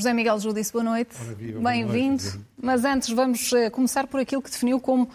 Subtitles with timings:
[0.00, 1.14] José Miguel Judice, boa noite.
[1.62, 2.24] Bem-vindo.
[2.56, 5.10] Mas antes vamos eh, começar por aquilo que definiu como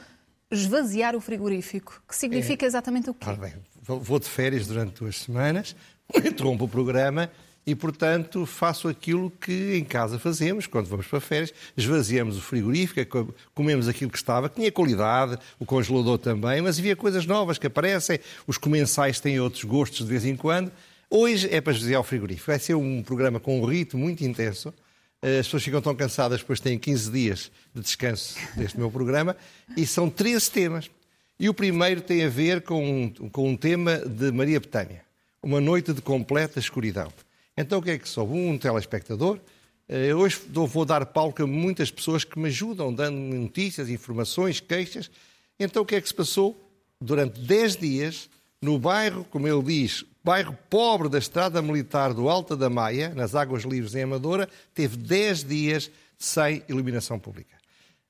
[0.51, 2.03] esvaziar o frigorífico.
[2.07, 2.67] Que significa é...
[2.67, 3.25] exatamente o quê?
[3.27, 5.75] Ah, bem, vou de férias durante duas semanas,
[6.13, 7.31] interrompo o programa
[7.65, 11.51] e, portanto, faço aquilo que em casa fazemos quando vamos para férias.
[11.75, 16.95] Esvaziamos o frigorífico, comemos aquilo que estava, que tinha qualidade, o congelador também, mas havia
[16.95, 18.19] coisas novas que aparecem.
[18.45, 20.71] Os comensais têm outros gostos de vez em quando.
[21.17, 22.47] Hoje é para esvaziar o frigorífico.
[22.47, 24.73] Vai ser um programa com um ritmo muito intenso.
[25.21, 29.37] As pessoas ficam tão cansadas, depois têm 15 dias de descanso deste meu programa,
[29.77, 30.91] e são 13 temas.
[31.39, 35.05] E o primeiro tem a ver com, com um tema de Maria Betânia,
[35.41, 37.09] uma noite de completa escuridão.
[37.55, 38.29] Então o que é que sou?
[38.29, 39.39] Um telespectador.
[39.87, 45.09] Eh, hoje vou dar palco a muitas pessoas que me ajudam, dando notícias, informações, queixas.
[45.57, 46.61] Então o que é que se passou?
[46.99, 48.29] Durante 10 dias,
[48.61, 53.35] no bairro, como ele diz, bairro pobre da Estrada Militar do Alta da Maia, nas
[53.35, 57.55] Águas Livres em Amadora, teve 10 dias sem iluminação pública.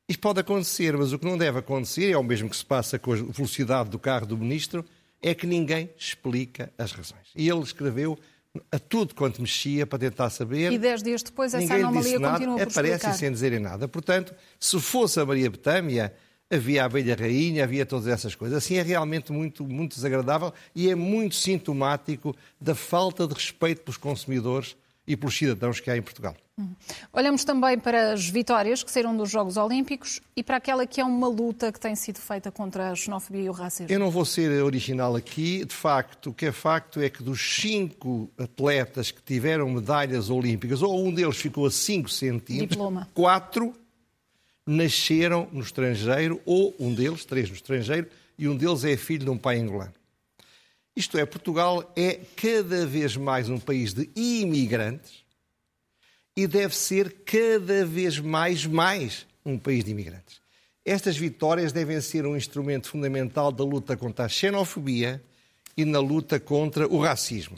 [0.07, 2.99] Isto pode acontecer, mas o que não deve acontecer, é o mesmo que se passa
[2.99, 4.85] com a velocidade do carro do ministro,
[5.21, 7.27] é que ninguém explica as razões.
[7.35, 8.17] E ele escreveu
[8.71, 10.71] a tudo quanto mexia para tentar saber.
[10.71, 13.13] E dez dias depois essa anomalia nada, continua por aparece explicar.
[13.17, 13.87] sem dizerem nada.
[13.87, 16.13] Portanto, se fosse a Maria Betâmia,
[16.51, 18.57] havia a abelha rainha, havia todas essas coisas.
[18.57, 23.97] Assim é realmente muito, muito desagradável e é muito sintomático da falta de respeito pelos
[23.97, 24.75] consumidores
[25.07, 26.35] e pelos cidadãos que há em Portugal.
[26.57, 26.73] Uhum.
[27.11, 31.03] Olhamos também para as vitórias que saíram dos Jogos Olímpicos e para aquela que é
[31.03, 33.91] uma luta que tem sido feita contra a xenofobia e o racismo.
[33.91, 35.65] Eu não vou ser original aqui.
[35.65, 40.81] De facto, o que é facto é que dos cinco atletas que tiveram medalhas olímpicas,
[40.81, 43.09] ou um deles ficou a 5 centímetros, Diploma.
[43.13, 43.73] quatro
[44.65, 49.29] nasceram no estrangeiro, ou um deles, três no estrangeiro, e um deles é filho de
[49.29, 49.93] um pai angolano.
[50.95, 55.25] Isto é, Portugal é cada vez mais um país de imigrantes
[56.35, 60.39] e deve ser cada vez mais, mais um país de imigrantes.
[60.85, 65.21] Estas vitórias devem ser um instrumento fundamental da luta contra a xenofobia
[65.75, 67.57] e na luta contra o racismo.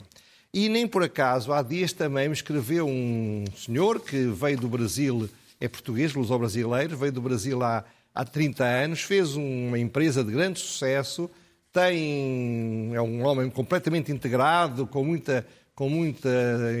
[0.52, 5.28] E nem por acaso, há dias também me escreveu um senhor que veio do Brasil
[5.60, 10.60] é português, luso-brasileiro, veio do Brasil há, há 30 anos, fez uma empresa de grande
[10.60, 11.30] sucesso,
[11.72, 16.28] tem, é um homem completamente integrado, com muita, com muita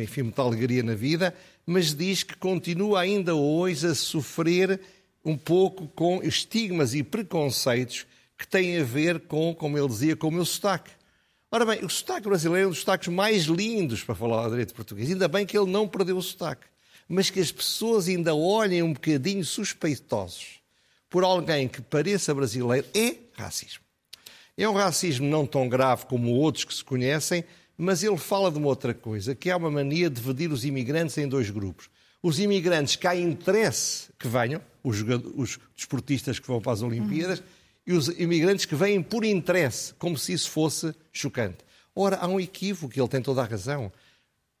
[0.02, 1.34] enfim, muita alegria na vida,
[1.66, 4.80] mas diz que continua ainda hoje a sofrer
[5.24, 8.06] um pouco com estigmas e preconceitos
[8.36, 10.92] que têm a ver com, como ele dizia, com o meu sotaque.
[11.50, 14.74] Ora bem, o sotaque brasileiro é um dos sotaques mais lindos para falar o direito
[14.74, 15.10] português.
[15.10, 16.66] Ainda bem que ele não perdeu o sotaque
[17.08, 20.58] mas que as pessoas ainda olhem um bocadinho suspeitosos
[21.08, 23.82] por alguém que pareça brasileiro, é racismo.
[24.56, 27.44] É um racismo não tão grave como outros que se conhecem,
[27.76, 31.16] mas ele fala de uma outra coisa, que é uma mania de dividir os imigrantes
[31.16, 31.88] em dois grupos.
[32.20, 35.00] Os imigrantes que há interesse que venham, os,
[35.36, 37.44] os desportistas que vão para as Olimpíadas, uhum.
[37.86, 41.58] e os imigrantes que vêm por interesse, como se isso fosse chocante.
[41.94, 43.92] Ora, há um equívoco, ele tem toda a razão.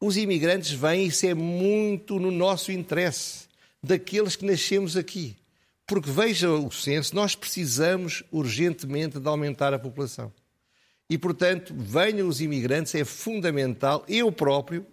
[0.00, 3.46] Os imigrantes vêm, isso é muito no nosso interesse,
[3.82, 5.36] daqueles que nascemos aqui.
[5.86, 10.32] Porque veja o censo, nós precisamos urgentemente de aumentar a população.
[11.10, 14.04] E, portanto, venham os imigrantes, é fundamental.
[14.06, 14.86] Eu próprio,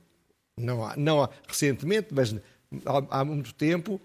[0.58, 2.34] não há, não há recentemente, mas
[2.86, 4.00] há, há muito tempo,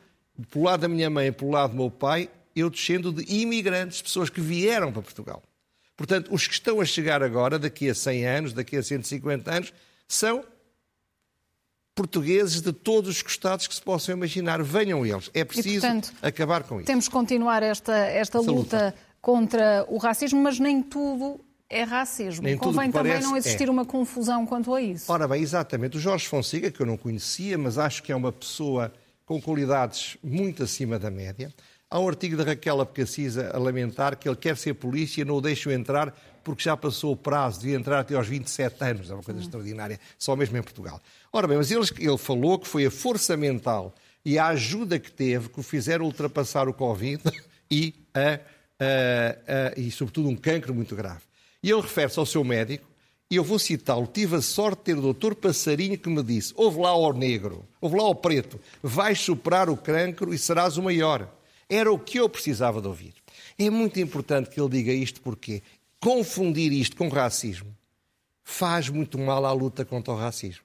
[0.50, 4.03] pelo lado da minha mãe e pelo lado do meu pai, eu descendo de imigrantes,
[4.03, 5.43] pessoas que vieram para Portugal.
[5.97, 9.72] Portanto, os que estão a chegar agora, daqui a 100 anos, daqui a 150 anos,
[10.09, 10.44] são
[11.94, 14.62] portugueses de todos os costados que se possam imaginar.
[14.62, 15.30] Venham eles.
[15.34, 16.86] É preciso e, portanto, acabar com isso.
[16.86, 22.42] Temos que continuar esta, esta luta, luta, contra o racismo, mas nem tudo é racismo.
[22.42, 23.70] Nem Convém também não existir é.
[23.70, 25.10] uma confusão quanto a isso.
[25.10, 25.96] Ora bem, exatamente.
[25.96, 28.92] O Jorge Fonseca, que eu não conhecia, mas acho que é uma pessoa
[29.24, 31.54] com qualidades muito acima da média.
[31.92, 35.40] Há um artigo da Raquel Apocacisa a lamentar que ele quer ser polícia não o
[35.40, 36.14] deixam entrar
[36.44, 39.10] porque já passou o prazo de entrar até aos 27 anos.
[39.10, 41.00] É uma coisa extraordinária, só mesmo em Portugal.
[41.32, 43.92] Ora bem, mas ele, ele falou que foi a força mental
[44.25, 47.25] e a ajuda que teve que o fizeram ultrapassar o Covid
[47.69, 48.38] e, a, a,
[49.75, 51.22] a, e sobretudo, um cancro muito grave.
[51.60, 52.88] E ele refere-se ao seu médico,
[53.28, 54.06] e eu vou citá-lo.
[54.06, 57.64] Tive a sorte de ter o doutor Passarinho que me disse: ouve lá ao negro,
[57.81, 61.39] ouve lá ao preto, vais superar o cancro e serás o maior.
[61.70, 63.14] Era o que eu precisava de ouvir.
[63.56, 65.62] É muito importante que ele diga isto porque
[66.00, 67.75] confundir isto com racismo
[68.43, 70.64] faz muito mal à luta contra o racismo.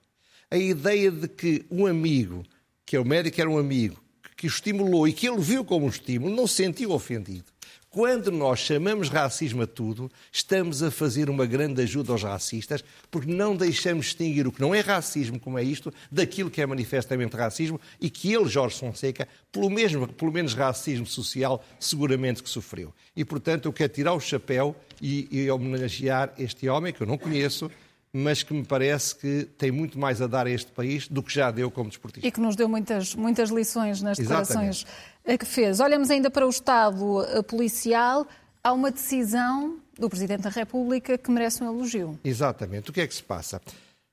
[0.50, 2.44] A ideia de que um amigo,
[2.86, 4.02] que é o médico era um amigo,
[4.36, 7.46] que o estimulou e que ele viu como um estímulo, não se sentiu ofendido.
[7.96, 13.32] Quando nós chamamos racismo a tudo, estamos a fazer uma grande ajuda aos racistas, porque
[13.32, 17.38] não deixamos distinguir o que não é racismo, como é isto, daquilo que é manifestamente
[17.38, 22.94] racismo e que ele, Jorge Fonseca, pelo, mesmo, pelo menos racismo social, seguramente que sofreu.
[23.16, 27.18] E, portanto, eu quero tirar o chapéu e, e homenagear este homem, que eu não
[27.18, 27.72] conheço,
[28.18, 31.34] mas que me parece que tem muito mais a dar a este país do que
[31.34, 32.26] já deu como desportista.
[32.26, 35.40] E que nos deu muitas, muitas lições nas declarações Exatamente.
[35.40, 35.82] que fez.
[35.82, 38.26] Olhamos ainda para o Estado eh, policial.
[38.64, 42.18] Há uma decisão do Presidente da República que merece um elogio.
[42.24, 42.90] Exatamente.
[42.90, 43.62] O que é que se passa?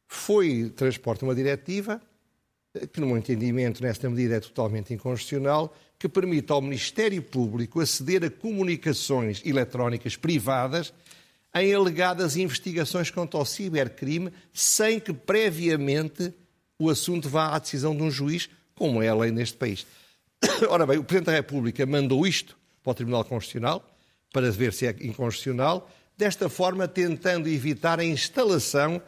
[0.09, 2.03] Foi transporte uma diretiva,
[2.75, 7.79] eh, que no meu entendimento nesta medida é totalmente inconstitucional, que permite ao Ministério Público
[7.79, 10.93] aceder a comunicações eletrónicas privadas
[11.55, 16.33] em alegadas investigações contra o cibercrime, sem que previamente
[16.79, 19.87] o assunto vá à decisão de um juiz, como é a lei neste país.
[20.69, 23.89] Ora bem, o Presidente da República mandou isto para o Tribunal Constitucional,
[24.33, 29.01] para ver se é inconstitucional, desta forma tentando evitar a instalação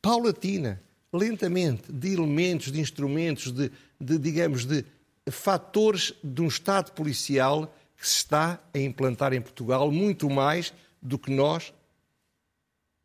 [0.00, 0.82] paulatina,
[1.12, 3.70] lentamente, de elementos, de instrumentos, de,
[4.00, 4.84] de digamos, de
[5.30, 11.16] fatores de um Estado policial que se está a implantar em Portugal muito mais do
[11.16, 11.72] que nós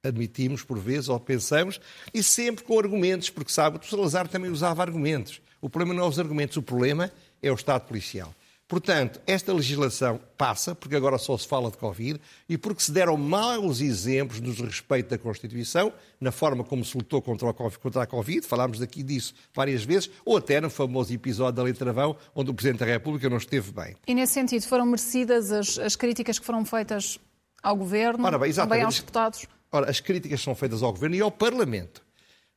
[0.07, 1.79] admitimos por vezes ou pensamos,
[2.13, 5.41] e sempre com argumentos, porque sabe, o Salazar também usava argumentos.
[5.61, 7.11] O problema não é os argumentos, o problema
[7.41, 8.33] é o Estado policial.
[8.67, 12.19] Portanto, esta legislação passa, porque agora só se fala de Covid,
[12.49, 17.21] e porque se deram maus exemplos no respeito da Constituição, na forma como se lutou
[17.21, 21.73] contra, a Covid, falámos daqui disso várias vezes, ou até no famoso episódio da Lei
[21.73, 23.95] Travão, onde o Presidente da República não esteve bem.
[24.05, 27.17] E nesse sentido, foram merecidas as, as críticas que foram feitas
[27.63, 29.47] ao Governo, bem, também aos deputados?
[29.71, 32.01] Ora, as críticas são feitas ao Governo e ao Parlamento.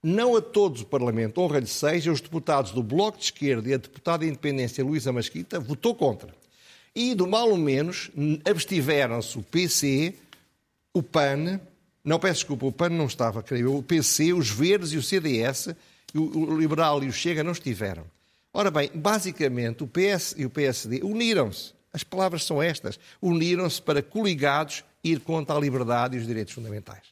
[0.03, 3.77] Não a todos o Parlamento, honra-lhe seja, os deputados do Bloco de Esquerda e a
[3.77, 6.35] deputada de Independência Luísa Masquita votou contra.
[6.95, 8.11] E, do mal ou menos,
[8.45, 10.15] abstiveram-se o PC,
[10.95, 11.61] o PAN,
[12.03, 15.69] não peço desculpa, o PAN não estava, creio o PC, os Verdes e o CDS,
[16.15, 18.05] o Liberal e o Chega não estiveram.
[18.53, 21.73] Ora bem, basicamente o PS e o PSD uniram-se.
[21.93, 22.99] As palavras são estas.
[23.21, 27.05] Uniram-se para coligados ir contra a liberdade e os direitos fundamentais.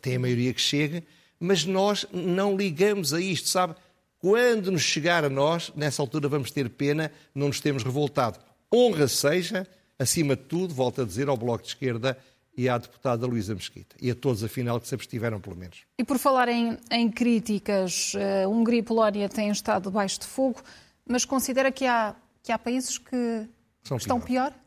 [0.00, 1.02] Tem a maioria que chega,
[1.38, 3.74] mas nós não ligamos a isto, sabe?
[4.18, 8.38] Quando nos chegar a nós, nessa altura vamos ter pena, não nos temos revoltado.
[8.72, 9.66] Honra seja,
[9.98, 12.18] acima de tudo, volto a dizer ao Bloco de Esquerda
[12.54, 13.96] e à deputada Luísa Mesquita.
[14.00, 15.78] E a todos, afinal, que se abstiveram, pelo menos.
[15.98, 18.12] E por falar em, em críticas,
[18.44, 20.60] a Hungria e Polónia têm estado debaixo de fogo,
[21.08, 23.46] mas considera que há, que há países que
[23.82, 24.50] São estão pior?
[24.50, 24.59] pior?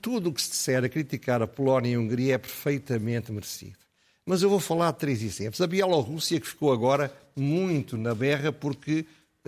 [0.00, 3.76] Tudo o que se disser a criticar a Polónia e a Hungria é perfeitamente merecido.
[4.24, 5.60] Mas eu vou falar de três exemplos.
[5.60, 9.04] A Bielorrússia, que ficou agora muito na berra porque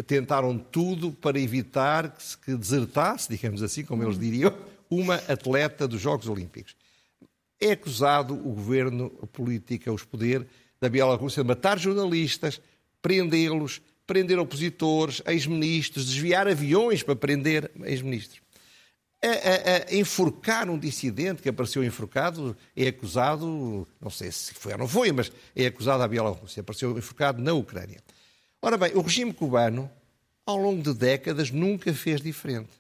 [0.07, 4.55] tentaram tudo para evitar que, que desertasse, digamos assim, como eles diriam,
[4.89, 6.77] uma atleta dos Jogos Olímpicos.
[7.61, 10.47] É acusado o governo, a política, os poderes
[10.81, 12.61] da Bielorrússia de matar jornalistas,
[13.03, 18.48] prendê-los, prender opositores, ex-ministros, desviar aviões para prender ex-ministros
[19.23, 24.73] a, a, a, enforcar um dissidente que apareceu enforcado, é acusado, não sei se foi
[24.73, 28.03] ou não foi, mas é acusado a Bielorrússia, apareceu enforcado na Ucrânia.
[28.63, 29.91] Ora bem, o regime cubano,
[30.47, 32.71] ao longo de décadas, nunca fez diferente.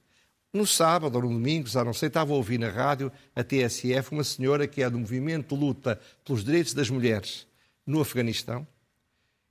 [0.52, 4.12] No sábado ou no domingo, já não sei, estava a ouvir na rádio a TSF
[4.12, 7.46] uma senhora que é do movimento luta pelos direitos das mulheres
[7.86, 8.66] no Afeganistão,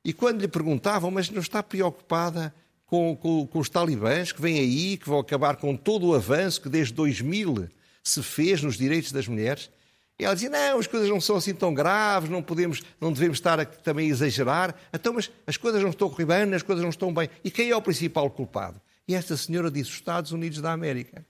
[0.04, 2.54] e quando lhe perguntavam, mas não está preocupada
[2.88, 6.62] com, com, com, os talibãs que vêm aí, que vão acabar com todo o avanço
[6.62, 7.70] que desde 2000
[8.02, 9.70] se fez nos direitos das mulheres.
[10.18, 13.38] E ela dizia, não, as coisas não são assim tão graves, não podemos, não devemos
[13.38, 14.74] estar a também a exagerar.
[14.92, 17.30] Então, mas as coisas não estão correndo, as coisas não estão bem.
[17.44, 18.82] E quem é o principal culpado?
[19.08, 21.24] E esta senhora disse os Estados Unidos da América.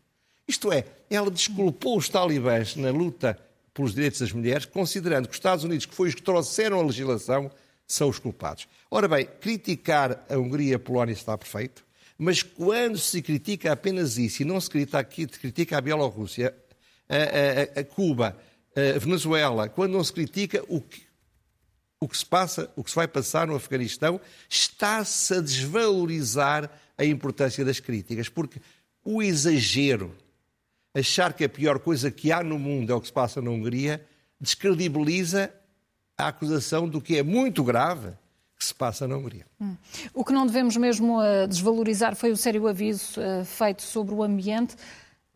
[0.48, 3.38] Isto é, ela desculpou os talibãs na luta
[3.74, 6.84] pelos direitos das mulheres, considerando que os Estados Unidos, que foi os que trouxeram a
[6.84, 7.52] legislação,
[7.88, 8.68] são os culpados.
[8.92, 11.86] Ora bem, criticar a Hungria e a Polónia está perfeito,
[12.18, 16.54] mas quando se critica apenas isso e não se critica, critica a Bielorrússia,
[17.08, 18.38] a, a, a, Cuba,
[18.76, 21.04] a Venezuela, quando não se critica o que,
[22.00, 27.06] o que se passa, o que se vai passar no Afeganistão, está-se a desvalorizar a
[27.06, 28.60] importância das críticas, porque
[29.04, 30.14] o exagero,
[30.94, 33.52] achar que a pior coisa que há no mundo é o que se passa na
[33.52, 34.04] Hungria,
[34.42, 35.54] descredibiliza
[36.18, 38.10] a acusação do que é muito grave
[38.58, 39.46] que se passa na Hungria.
[39.62, 39.76] Hum.
[40.14, 44.24] O que não devemos mesmo uh, desvalorizar foi o sério aviso uh, feito sobre o
[44.24, 44.76] ambiente.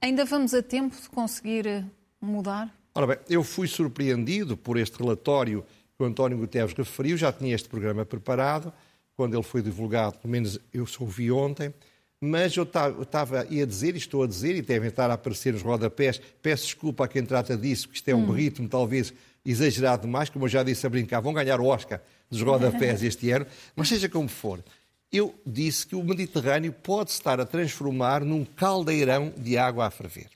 [0.01, 1.85] Ainda vamos a tempo de conseguir uh,
[2.19, 2.73] mudar?
[2.95, 5.63] Ora bem, eu fui surpreendido por este relatório
[5.95, 8.73] que o António Guterres referiu, já tinha este programa preparado,
[9.15, 11.71] quando ele foi divulgado, pelo menos eu ouvi ontem,
[12.19, 15.61] mas eu estava a dizer, e estou a dizer, e devem estar a aparecer nos
[15.61, 18.31] rodapés, peço desculpa a quem trata disso, porque isto é um hum.
[18.31, 19.13] ritmo talvez
[19.45, 23.31] exagerado demais, como eu já disse a brincar, vão ganhar o Oscar dos rodapés este
[23.31, 23.45] ano,
[23.75, 24.63] mas seja como for,
[25.11, 30.29] eu disse que o Mediterrâneo pode estar a transformar num caldeirão de água a ferver.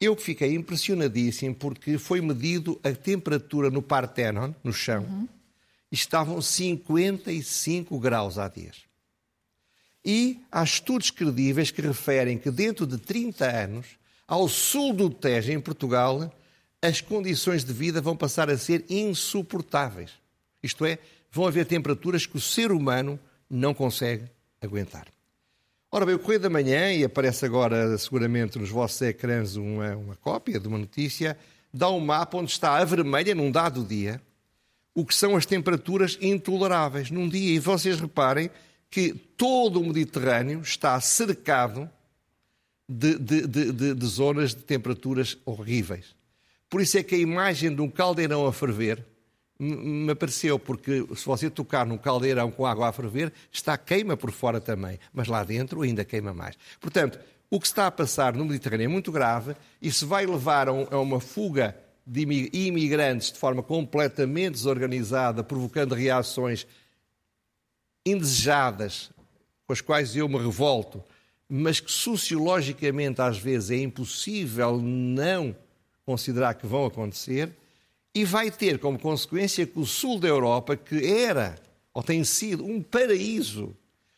[0.00, 5.28] Eu fiquei impressionadíssimo porque foi medido a temperatura no Parthenon, no chão, uhum.
[5.90, 8.88] estavam 55 graus há dias.
[10.04, 13.86] E há estudos credíveis que referem que dentro de 30 anos,
[14.26, 16.32] ao sul do Tejo, em Portugal,
[16.82, 20.12] as condições de vida vão passar a ser insuportáveis.
[20.62, 20.98] Isto é,
[21.30, 23.18] vão haver temperaturas que o ser humano
[23.50, 24.24] não consegue
[24.60, 25.06] aguentar.
[25.90, 30.16] Ora bem, o Correio da Manhã, e aparece agora seguramente nos vossos ecrãs uma, uma
[30.16, 31.36] cópia de uma notícia,
[31.72, 34.20] dá um mapa onde está a vermelha, num dado dia,
[34.94, 37.54] o que são as temperaturas intoleráveis num dia.
[37.54, 38.50] E vocês reparem
[38.90, 41.88] que todo o Mediterrâneo está cercado
[42.88, 46.17] de, de, de, de, zonas de temperaturas horríveis.
[46.68, 49.04] Por isso é que a imagem de um caldeirão a ferver
[49.58, 54.30] me apareceu, porque se você tocar num caldeirão com água a ferver, está queima por
[54.30, 56.56] fora também, mas lá dentro ainda queima mais.
[56.80, 57.18] Portanto,
[57.50, 61.00] o que está a passar no Mediterrâneo é muito grave e se vai levar a
[61.00, 62.22] uma fuga de
[62.52, 66.66] imigrantes de forma completamente desorganizada, provocando reações
[68.06, 69.10] indesejadas,
[69.66, 71.02] com as quais eu me revolto,
[71.48, 75.54] mas que sociologicamente às vezes é impossível não
[76.08, 77.50] considerar que vão acontecer,
[78.14, 81.54] e vai ter como consequência que o sul da Europa, que era
[81.92, 83.76] ou tem sido um paraíso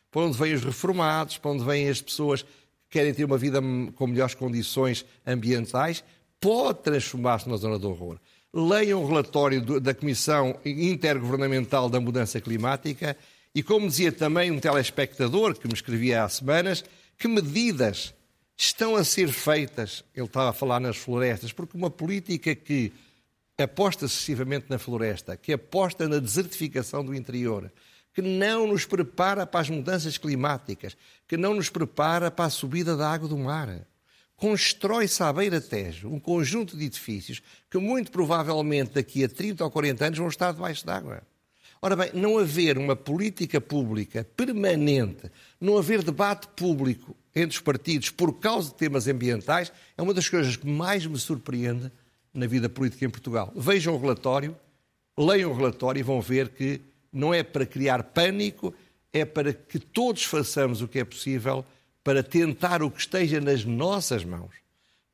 [0.08, 2.48] para onde vêm os reformados, para onde vêm as pessoas que
[2.90, 3.60] querem ter uma vida
[3.96, 6.04] com melhores condições ambientais,
[6.40, 8.20] pode transformar-se numa zona de horror.
[8.54, 13.16] Leiam o relatório da Comissão Intergovernamental da Mudança Climática
[13.52, 16.84] e, como dizia também um telespectador que me escrevia há semanas,
[17.18, 18.14] que medidas
[18.60, 22.92] estão a ser feitas, ele estava a falar nas florestas, porque uma política que
[23.58, 27.72] aposta excessivamente na floresta, que aposta na desertificação do interior,
[28.12, 30.94] que não nos prepara para as mudanças climáticas,
[31.26, 33.86] que não nos prepara para a subida da água do mar.
[34.36, 40.06] Constrói-se à beira-tejo um conjunto de edifícios que muito provavelmente daqui a 30 ou 40
[40.06, 41.22] anos vão estar debaixo d'água.
[41.82, 48.10] Ora bem, não haver uma política pública permanente, não haver debate público entre os partidos
[48.10, 51.90] por causa de temas ambientais, é uma das coisas que mais me surpreende
[52.34, 53.50] na vida política em Portugal.
[53.56, 54.54] Vejam o relatório,
[55.18, 58.74] leiam o relatório e vão ver que não é para criar pânico,
[59.10, 61.64] é para que todos façamos o que é possível
[62.04, 64.54] para tentar o que esteja nas nossas mãos,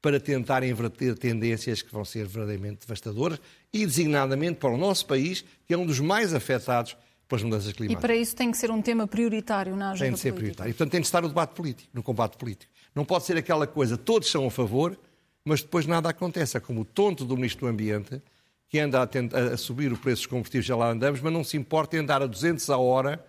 [0.06, 3.40] para tentar inverter tendências que vão ser verdadeiramente devastadoras
[3.72, 6.96] e designadamente para o nosso país, que é um dos mais afetados
[7.26, 8.04] pelas mudanças climáticas.
[8.04, 10.38] E para isso tem que ser um tema prioritário na agenda Tem de ser política.
[10.38, 10.70] prioritário.
[10.70, 12.72] E, portanto, tem de estar no debate político, no combate político.
[12.94, 14.96] Não pode ser aquela coisa, todos são a favor,
[15.44, 16.56] mas depois nada acontece.
[16.56, 18.22] É como o tonto do Ministro do Ambiente,
[18.68, 21.42] que anda a, tentar, a subir o preço dos combustíveis, já lá andamos, mas não
[21.42, 23.26] se importa em andar a 200 a hora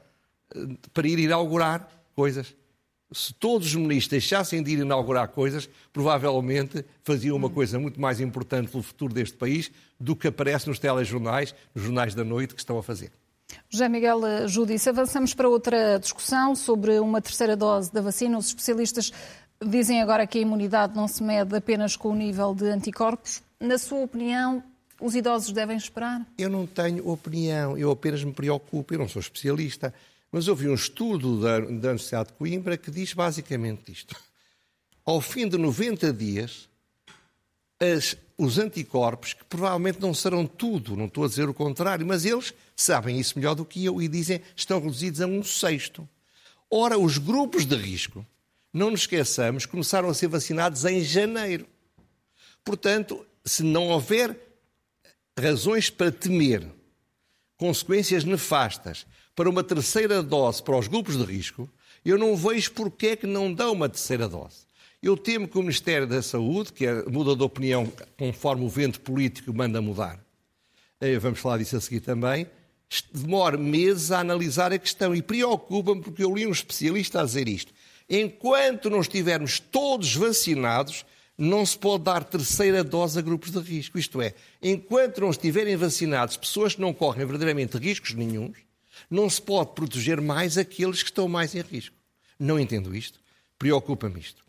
[0.54, 0.60] eh,
[0.94, 2.56] para ir inaugurar coisas
[3.12, 8.20] se todos os ministros deixassem de ir inaugurar coisas, provavelmente faziam uma coisa muito mais
[8.20, 12.60] importante pelo futuro deste país do que aparece nos telejornais, nos jornais da noite que
[12.60, 13.12] estão a fazer.
[13.70, 18.38] José Miguel Judice, avançamos para outra discussão sobre uma terceira dose da vacina.
[18.38, 19.12] Os especialistas
[19.66, 23.42] dizem agora que a imunidade não se mede apenas com o nível de anticorpos.
[23.60, 24.62] Na sua opinião,
[25.00, 26.26] os idosos devem esperar?
[26.38, 29.94] Eu não tenho opinião, eu apenas me preocupo, eu não sou especialista.
[30.32, 34.16] Mas houve um estudo da, da Universidade de Coimbra que diz basicamente isto.
[35.06, 36.68] Ao fim de 90 dias,
[37.80, 42.26] as, os anticorpos, que provavelmente não serão tudo, não estou a dizer o contrário, mas
[42.26, 46.08] eles sabem isso melhor do que eu e dizem estão reduzidos a um sexto.
[46.70, 48.26] Ora, os grupos de risco,
[48.74, 51.66] não nos esqueçamos, começaram a ser vacinados em janeiro.
[52.64, 54.38] Portanto, se não houver
[55.40, 56.68] razões para temer
[57.58, 59.06] consequências nefastas
[59.38, 61.70] para uma terceira dose para os grupos de risco,
[62.04, 64.66] eu não vejo porque é que não dão uma terceira dose.
[65.00, 67.86] Eu temo que o Ministério da Saúde, que é, muda de opinião
[68.18, 70.20] conforme o vento político manda mudar,
[71.00, 72.48] eh, vamos falar disso a seguir também,
[73.14, 77.48] demore meses a analisar a questão e preocupa-me porque eu li um especialista a dizer
[77.48, 77.72] isto.
[78.10, 81.06] Enquanto não estivermos todos vacinados,
[81.38, 84.00] não se pode dar terceira dose a grupos de risco.
[84.00, 88.66] Isto é, enquanto não estiverem vacinados pessoas que não correm verdadeiramente riscos nenhums,
[89.10, 91.96] não se pode proteger mais aqueles que estão mais em risco.
[92.40, 93.20] Não entendo isto.
[93.58, 94.44] Preocupa-me isto.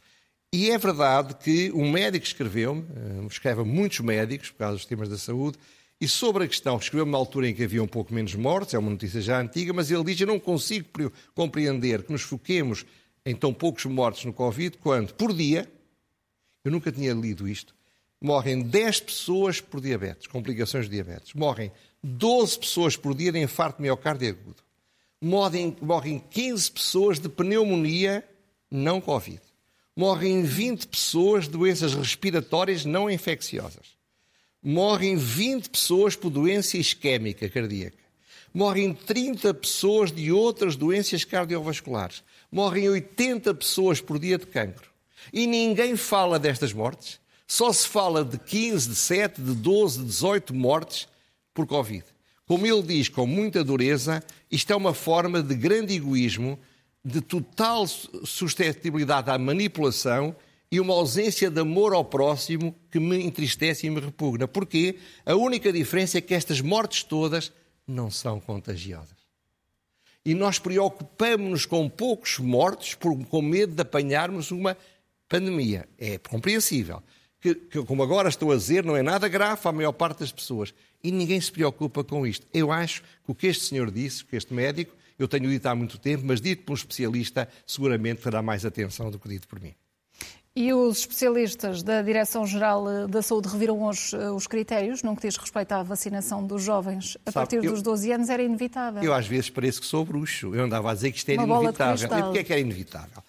[0.52, 5.08] E é verdade que um médico escreveu-me, eh, escreve muitos médicos, por causa dos temas
[5.08, 5.58] da saúde,
[6.00, 8.78] e sobre a questão, escreveu-me na altura em que havia um pouco menos mortes, é
[8.78, 10.88] uma notícia já antiga, mas ele diz: Eu não consigo
[11.34, 12.86] compreender que nos foquemos
[13.26, 15.70] em tão poucos mortos no Covid, quando, por dia,
[16.64, 17.74] eu nunca tinha lido isto,
[18.20, 21.34] morrem 10 pessoas por diabetes, complicações de diabetes.
[21.34, 21.70] Morrem
[22.02, 24.62] 12 pessoas por dia de infarto miocárdio agudo.
[25.20, 28.24] Morrem, morrem 15 pessoas de pneumonia
[28.70, 29.40] não Covid.
[29.96, 33.98] Morrem 20 pessoas de doenças respiratórias não infecciosas.
[34.62, 37.98] Morrem 20 pessoas por doença isquémica cardíaca.
[38.54, 42.22] Morrem 30 pessoas de outras doenças cardiovasculares.
[42.50, 44.88] Morrem 80 pessoas por dia de cancro.
[45.32, 47.20] E ninguém fala destas mortes.
[47.46, 51.08] Só se fala de 15, de 7, de 12, de 18 mortes
[51.58, 52.04] por Covid.
[52.46, 56.56] Como ele diz com muita dureza, isto é uma forma de grande egoísmo,
[57.04, 60.36] de total suscetibilidade à manipulação
[60.70, 64.46] e uma ausência de amor ao próximo que me entristece e me repugna.
[64.46, 64.98] Porquê?
[65.26, 67.52] A única diferença é que estas mortes todas
[67.84, 69.18] não são contagiosas.
[70.24, 74.76] E nós preocupamos-nos com poucos mortos por, com medo de apanharmos uma
[75.28, 75.88] pandemia.
[75.98, 77.02] É compreensível.
[77.40, 80.32] Que, que, como agora estou a dizer, não é nada grave à maior parte das
[80.32, 80.74] pessoas.
[81.02, 82.46] E ninguém se preocupa com isto.
[82.52, 85.74] Eu acho que o que este senhor disse, que este médico, eu tenho dito há
[85.74, 89.60] muito tempo, mas dito por um especialista, seguramente terá mais atenção do que dito por
[89.60, 89.74] mim.
[90.60, 95.36] E os especialistas da Direção-Geral da Saúde reviram hoje eh, os critérios no que diz
[95.36, 99.00] respeito à vacinação dos jovens a Sabe, partir eu, dos 12 anos era inevitável.
[99.00, 100.52] Eu às vezes pareço que sou bruxo.
[100.52, 102.06] Eu andava a dizer que isto era Uma inevitável.
[102.06, 103.22] E porquê é que era inevitável?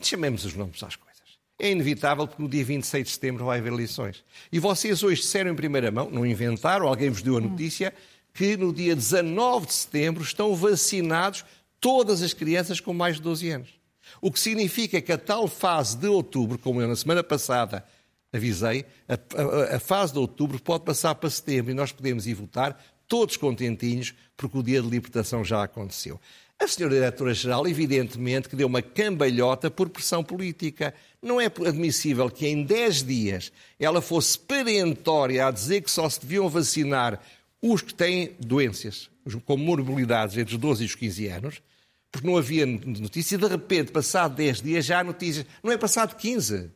[0.00, 1.13] Chamemos os nomes às coisas.
[1.58, 4.24] É inevitável porque no dia 26 de setembro vai haver eleições.
[4.50, 7.94] E vocês hoje disseram em primeira mão, não inventaram, alguém vos deu a notícia,
[8.32, 11.44] que no dia 19 de setembro estão vacinados
[11.80, 13.68] todas as crianças com mais de 12 anos.
[14.20, 17.84] O que significa que a tal fase de outubro, como eu na semana passada
[18.32, 22.34] avisei, a, a, a fase de outubro pode passar para setembro e nós podemos ir
[22.34, 26.20] votar todos contentinhos porque o dia de libertação já aconteceu.
[26.58, 30.94] A senhora diretora-geral, evidentemente, que deu uma cambalhota por pressão política.
[31.24, 33.50] Não é admissível que em 10 dias
[33.80, 37.18] ela fosse perentória a dizer que só se deviam vacinar
[37.62, 39.08] os que têm doenças,
[39.46, 41.62] com morbilidades entre os 12 e os 15 anos,
[42.12, 45.46] porque não havia notícia, e de repente, passado 10 dias, já há notícias.
[45.62, 46.70] Não é passado 15,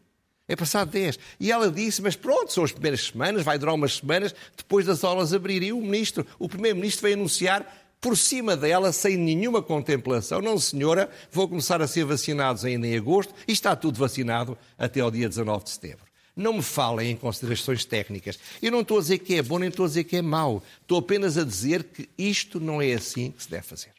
[0.49, 1.19] é passado 10.
[1.39, 5.05] E ela disse, mas pronto, são as primeiras semanas, vai durar umas semanas, depois das
[5.05, 5.69] aulas abrirem.
[5.69, 10.41] E o ministro, o primeiro-ministro veio anunciar por cima dela, sem nenhuma contemplação.
[10.41, 15.01] Não, senhora, vou começar a ser vacinados ainda em agosto e está tudo vacinado até
[15.01, 16.07] ao dia 19 de setembro.
[16.37, 18.39] Não me falem em considerações técnicas.
[18.63, 20.63] Eu não estou a dizer que é bom nem estou a dizer que é mau.
[20.81, 23.91] Estou apenas a dizer que isto não é assim que se deve fazer.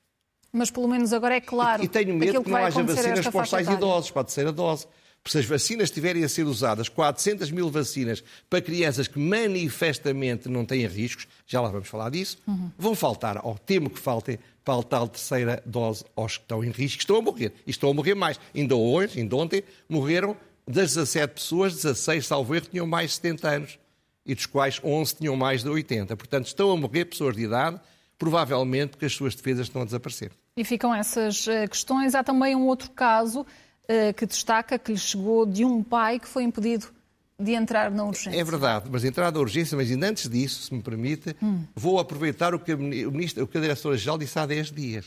[0.51, 1.81] Mas pelo menos agora é claro.
[1.83, 4.25] E, e tenho medo que, que não haja vacinas para os tais idosos, para a
[4.25, 4.87] terceira dose.
[5.25, 10.65] Se as vacinas estiverem a ser usadas, 400 mil vacinas para crianças que manifestamente não
[10.65, 12.71] têm riscos, já lá vamos falar disso, uhum.
[12.77, 16.69] vão faltar, ou temo que faltem, para a tal terceira dose aos que estão em
[16.69, 17.53] risco, estão a morrer.
[17.65, 18.39] E estão a morrer mais.
[18.55, 23.49] Ainda hoje, ainda ontem, morreram das 17 pessoas, 16, salvo erro, tinham mais de 70
[23.49, 23.79] anos.
[24.25, 26.15] E dos quais 11 tinham mais de 80.
[26.15, 27.79] Portanto, estão a morrer pessoas de idade
[28.19, 30.31] provavelmente porque as suas defesas estão a desaparecer.
[30.55, 32.13] E ficam essas eh, questões.
[32.13, 33.45] Há também um outro caso
[34.15, 36.87] que destaca que lhe chegou de um pai que foi impedido
[37.39, 38.37] de entrar na urgência.
[38.37, 41.63] É verdade, mas entrar na urgência, mas ainda antes disso, se me permite, hum.
[41.73, 42.77] vou aproveitar o que, o,
[43.11, 45.05] ministro, o que a Diretora-Geral disse há 10 dias.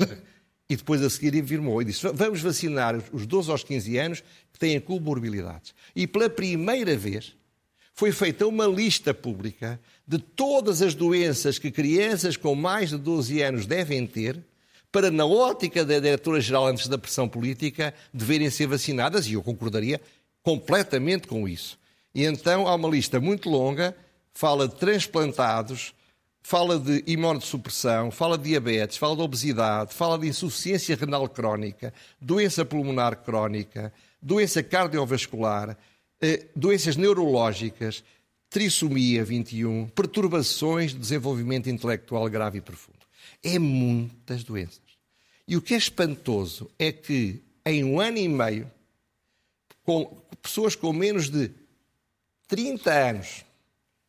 [0.68, 4.58] e depois a seguir afirmou e disse: vamos vacinar os 12 aos 15 anos que
[4.58, 5.74] têm comorbilidades.
[5.94, 7.36] E pela primeira vez
[7.94, 13.42] foi feita uma lista pública de todas as doenças que crianças com mais de 12
[13.42, 14.42] anos devem ter
[14.92, 19.98] para, na ótica da diretora-geral, antes da pressão política, deverem ser vacinadas, e eu concordaria
[20.42, 21.78] completamente com isso.
[22.14, 23.96] E então há uma lista muito longa,
[24.34, 25.94] fala de transplantados,
[26.42, 32.64] fala de imunossupressão, fala de diabetes, fala de obesidade, fala de insuficiência renal crónica, doença
[32.64, 35.76] pulmonar crónica, doença cardiovascular,
[36.20, 38.04] eh, doenças neurológicas,
[38.50, 42.91] trissomia 21, perturbações de desenvolvimento intelectual grave e profundo.
[43.42, 44.80] É muitas doenças.
[45.46, 48.70] E o que é espantoso é que em um ano e meio,
[49.82, 50.04] com
[50.40, 51.50] pessoas com menos de
[52.48, 53.44] 30 anos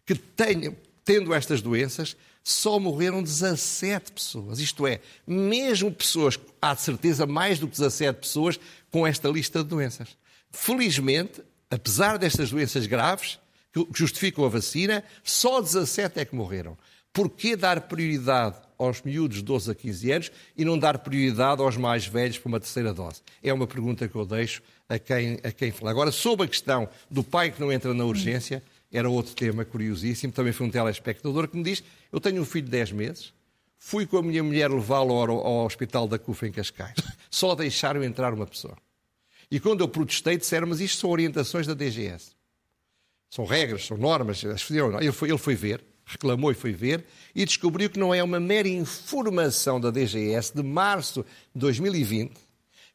[0.06, 4.60] que tenham, tendo estas doenças, só morreram 17 pessoas.
[4.60, 8.60] Isto é, mesmo pessoas, há de certeza mais do que 17 pessoas
[8.92, 10.10] com esta lista de doenças.
[10.52, 13.40] Felizmente, apesar destas doenças graves,
[13.72, 16.78] que justificam a vacina, só 17 é que morreram.
[17.12, 21.78] Porquê dar prioridade aos miúdos de 12 a 15 anos e não dar prioridade aos
[21.78, 23.22] mais velhos para uma terceira dose?
[23.42, 25.92] É uma pergunta que eu deixo a quem, a quem fala.
[25.92, 30.32] Agora, sobre a questão do pai que não entra na urgência, era outro tema curiosíssimo.
[30.32, 33.34] Também foi um telespectador que me diz: Eu tenho um filho de 10 meses,
[33.78, 36.96] fui com a minha mulher levá-lo ao, ao hospital da CUF em Cascais.
[37.30, 38.78] Só deixaram entrar uma pessoa.
[39.50, 42.32] E quando eu protestei, disseram, mas isto são orientações da DGS.
[43.30, 44.44] São regras, são normas.
[44.44, 48.40] Ele foi, ele foi ver, reclamou e foi ver, e descobriu que não é uma
[48.40, 52.34] mera informação da DGS de março de 2020,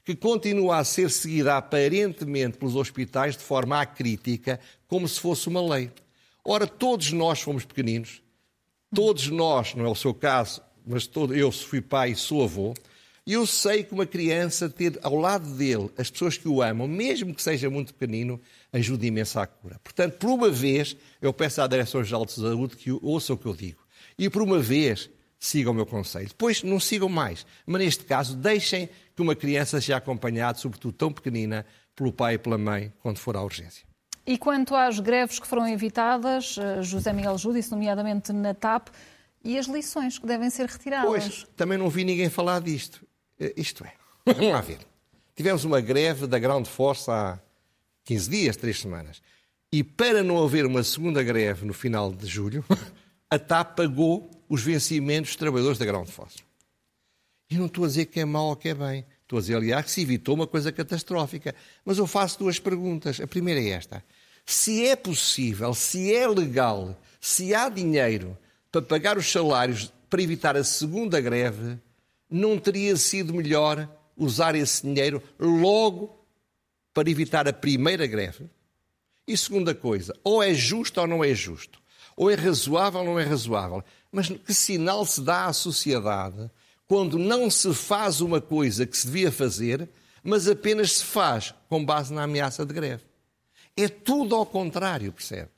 [0.05, 5.61] que continua a ser seguida aparentemente pelos hospitais de forma acrítica, como se fosse uma
[5.61, 5.91] lei.
[6.45, 8.23] Ora, todos nós fomos pequeninos,
[8.95, 12.75] todos nós, não é o seu caso, mas todo, eu fui pai e sou avô,
[13.35, 17.35] eu sei que uma criança ter ao lado dele as pessoas que o amam, mesmo
[17.35, 18.41] que seja muito pequenino,
[18.73, 19.79] ajuda imenso à cura.
[19.83, 23.55] Portanto, por uma vez, eu peço à Direção-Geral de Saúde que ouça o que eu
[23.55, 23.83] digo.
[24.19, 26.29] E por uma vez, sigam o meu conselho.
[26.29, 27.47] Depois, não sigam mais.
[27.67, 32.39] Mas neste caso, deixem que uma criança seja acompanhada, sobretudo tão pequenina, pelo pai e
[32.39, 33.87] pela mãe, quando for à urgência.
[34.27, 38.89] E quanto às greves que foram evitadas, eh, José Miguel Júdice, nomeadamente na TAP,
[39.43, 41.09] e as lições que devem ser retiradas?
[41.09, 43.08] Pois, também não vi ninguém falar disto.
[43.39, 43.93] Eh, isto é,
[44.25, 44.79] vamos lá ver.
[45.35, 47.39] Tivemos uma greve da Ground Force há
[48.05, 49.23] 15 dias, 3 semanas.
[49.71, 52.65] E para não haver uma segunda greve no final de julho,
[53.31, 56.39] a TAP pagou os vencimentos dos trabalhadores da Ground Force.
[57.51, 59.05] E não estou a dizer que é mau ou que é bem.
[59.23, 61.55] Estou a dizer, aliás, que se evitou uma coisa catastrófica.
[61.85, 63.21] Mas eu faço duas perguntas.
[63.21, 64.03] A primeira é esta.
[64.45, 68.37] Se é possível, se é legal, se há dinheiro
[68.73, 71.79] para pagar os salários para evitar a segunda greve,
[72.31, 76.19] não teria sido melhor usar esse dinheiro logo
[76.93, 78.49] para evitar a primeira greve?
[79.27, 81.81] E segunda coisa, ou é justo ou não é justo,
[82.17, 83.85] ou é razoável ou não é razoável.
[84.11, 86.51] Mas que sinal se dá à sociedade
[86.87, 89.89] quando não se faz uma coisa que se devia fazer,
[90.23, 93.05] mas apenas se faz com base na ameaça de greve?
[93.77, 95.51] É tudo ao contrário, percebe?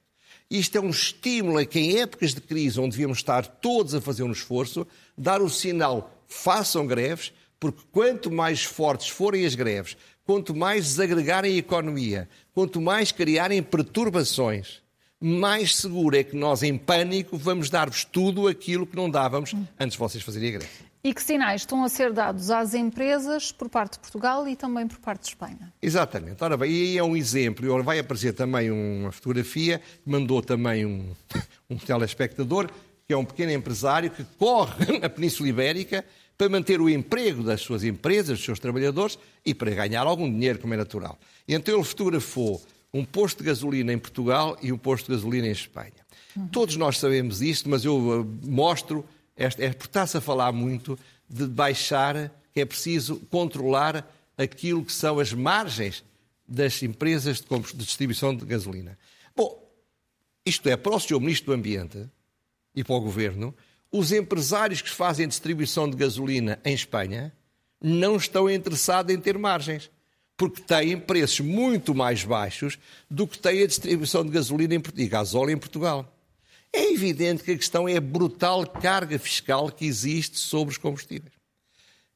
[0.50, 4.00] Isto é um estímulo a que, em épocas de crise, onde devíamos estar todos a
[4.00, 4.84] fazer um esforço,
[5.16, 11.54] dar o sinal façam greves, porque quanto mais fortes forem as greves, quanto mais desagregarem
[11.54, 14.80] a economia, quanto mais criarem perturbações,
[15.20, 19.92] mais seguro é que nós, em pânico, vamos dar-vos tudo aquilo que não dávamos antes
[19.92, 20.70] de vocês fazerem a greve.
[21.02, 24.86] E que sinais estão a ser dados às empresas por parte de Portugal e também
[24.86, 25.72] por parte de Espanha?
[25.80, 26.42] Exatamente.
[26.44, 27.66] Ora bem, e aí é um exemplo.
[27.66, 31.10] E vai aparecer também uma fotografia, mandou também um,
[31.70, 32.70] um telespectador,
[33.06, 36.04] que é um pequeno empresário que corre na Península Ibérica
[36.40, 40.58] para manter o emprego das suas empresas, dos seus trabalhadores e para ganhar algum dinheiro,
[40.58, 41.18] como é natural.
[41.46, 45.50] Então ele fotografou um posto de gasolina em Portugal e um posto de gasolina em
[45.50, 45.92] Espanha.
[46.34, 46.48] Uhum.
[46.48, 49.04] Todos nós sabemos isto, mas eu uh, mostro,
[49.36, 50.98] é está-se a falar muito
[51.28, 56.02] de baixar, que é preciso controlar aquilo que são as margens
[56.48, 58.98] das empresas de, de distribuição de gasolina.
[59.36, 59.62] Bom,
[60.46, 61.20] isto é, para o Sr.
[61.20, 62.08] Ministro do Ambiente
[62.74, 63.54] e para o Governo,
[63.92, 67.32] os empresários que fazem distribuição de gasolina em Espanha
[67.82, 69.90] não estão interessados em ter margens,
[70.36, 72.78] porque têm preços muito mais baixos
[73.10, 76.16] do que tem a distribuição de gasolina e gasóleo em Portugal.
[76.72, 81.32] É evidente que a questão é a brutal carga fiscal que existe sobre os combustíveis,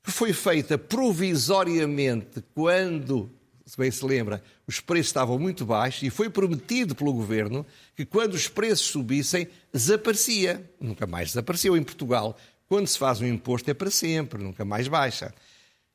[0.03, 3.31] que foi feita provisoriamente quando
[3.67, 7.65] se bem se lembra, os preços estavam muito baixos e foi prometido pelo governo
[7.97, 10.69] que quando os preços subissem, desaparecia.
[10.79, 12.37] Nunca mais desapareceu em Portugal.
[12.69, 15.35] Quando se faz um imposto é para sempre, nunca mais baixa.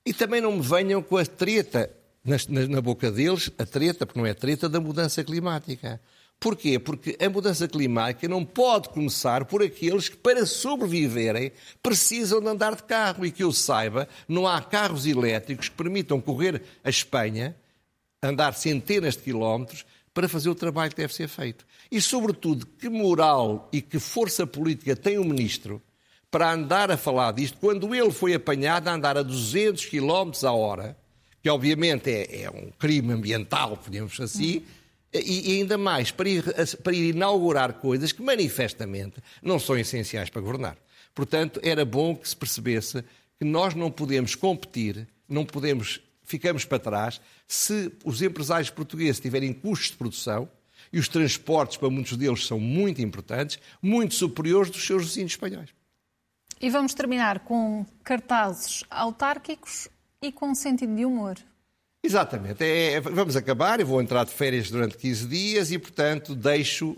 [0.05, 1.91] E também não me venham com a treta
[2.23, 6.01] na, na, na boca deles, a treta, porque não é treta, da mudança climática.
[6.39, 6.79] Porquê?
[6.79, 11.51] Porque a mudança climática não pode começar por aqueles que, para sobreviverem,
[11.83, 13.25] precisam de andar de carro.
[13.25, 17.55] E que eu saiba, não há carros elétricos que permitam correr a Espanha,
[18.23, 21.65] andar centenas de quilómetros, para fazer o trabalho que deve ser feito.
[21.91, 25.81] E, sobretudo, que moral e que força política tem o ministro
[26.31, 30.51] para andar a falar disto quando ele foi apanhado a andar a 200 quilómetros a
[30.51, 30.97] hora,
[31.41, 34.63] que obviamente é, é um crime ambiental, podemos assim.
[35.13, 36.43] E, ainda mais para ir,
[36.83, 40.77] para ir inaugurar coisas que manifestamente não são essenciais para governar.
[41.15, 43.03] Portanto, era bom que se percebesse
[43.37, 49.51] que nós não podemos competir, não podemos, ficamos para trás, se os empresários portugueses tiverem
[49.51, 50.49] custos de produção,
[50.91, 55.69] e os transportes para muitos deles são muito importantes, muito superiores dos seus vizinhos espanhóis.
[56.59, 59.87] E vamos terminar com cartazes autárquicos
[60.21, 61.37] e com sentido de humor.
[62.01, 62.63] Exatamente.
[62.63, 66.91] É, é, vamos acabar, eu vou entrar de férias durante 15 dias e, portanto, deixo
[66.91, 66.97] uh,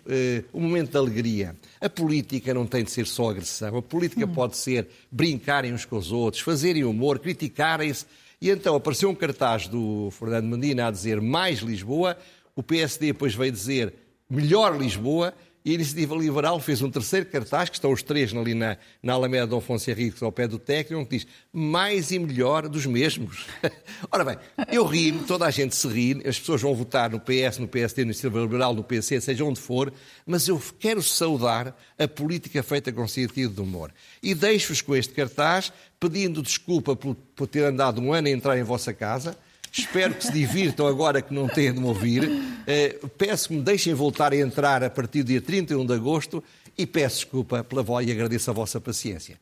[0.54, 1.56] um momento de alegria.
[1.80, 3.78] A política não tem de ser só agressão.
[3.78, 4.34] A política hum.
[4.34, 8.06] pode ser brincarem uns com os outros, fazerem humor, criticarem-se.
[8.40, 12.18] E então apareceu um cartaz do Fernando Medina a dizer mais Lisboa,
[12.56, 13.94] o PSD depois veio dizer
[14.30, 15.34] melhor Lisboa
[15.64, 19.14] E a Iniciativa Liberal fez um terceiro cartaz, que estão os três ali na, na
[19.14, 23.46] Alameda Dom Afonso Henriques, ao pé do técnico, que diz mais e melhor dos mesmos.
[24.12, 24.38] Ora bem,
[24.72, 28.02] eu ri toda a gente se ri, as pessoas vão votar no PS, no PSD,
[28.02, 29.94] no Iniciativa Liberal, no PC, seja onde for,
[30.26, 33.94] mas eu quero saudar a política feita com sentido de humor.
[34.24, 38.58] E deixo-vos com este cartaz, pedindo desculpa por, por ter andado um ano a entrar
[38.58, 39.38] em vossa casa,
[39.72, 42.24] Espero que se divirtam agora que não têm de me ouvir.
[42.26, 46.44] Uh, peço que me deixem voltar a entrar a partir do dia 31 de agosto
[46.78, 49.40] e peço desculpa pela voz e agradeço a vossa paciência.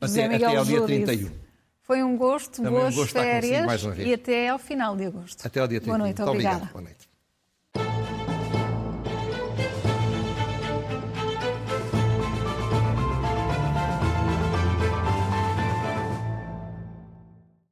[0.00, 1.30] Até, até ao dia 31.
[1.82, 5.46] Foi um gosto, Também boas um gosto férias e até ao final de agosto.
[5.46, 5.96] Até ao dia 31.
[5.96, 6.56] Boa noite, Muito obrigada.
[6.56, 6.72] Obrigado.
[6.72, 7.11] Boa noite.